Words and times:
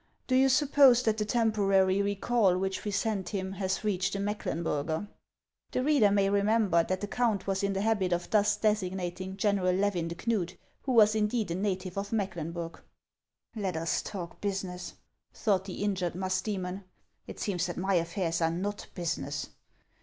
Do 0.25 0.33
you 0.35 0.49
suppose 0.49 1.03
that 1.03 1.19
the 1.19 1.25
temporary 1.25 2.01
recall 2.01 2.57
which 2.57 2.83
we 2.83 2.89
sent 2.89 3.29
him 3.29 3.51
has 3.51 3.83
reached 3.83 4.13
the 4.13 4.19
Mecklenburger?" 4.19 5.07
The 5.73 5.83
reader 5.83 6.09
may 6.09 6.27
remember 6.27 6.83
that 6.83 7.01
the 7.01 7.07
count 7.07 7.45
was 7.45 7.61
in 7.61 7.73
the 7.73 7.81
228 7.81 8.11
HANS 8.11 8.23
OF 8.25 8.29
ICELAND. 8.31 8.35
habit 8.35 8.49
of 8.49 8.49
thus 8.49 8.57
designating 8.89 9.37
General 9.37 9.75
Levin 9.75 10.07
de 10.07 10.15
Knud, 10.15 10.57
who 10.81 10.93
was 10.93 11.13
indeed 11.13 11.51
a 11.51 11.53
native 11.53 11.99
of 11.99 12.11
Mecklenburg." 12.11 12.79
Let 13.55 13.77
us 13.77 14.01
talk 14.01 14.41
business!" 14.41 14.95
thought 15.35 15.65
the 15.65 15.83
injured 15.83 16.15
Mus 16.15 16.41
du3inon;" 16.41 16.83
it 17.27 17.39
seems 17.39 17.67
that 17.67 17.77
my 17.77 17.93
affairs 17.93 18.41
are 18.41 18.49
not' 18.49 18.87
business.' 18.95 19.51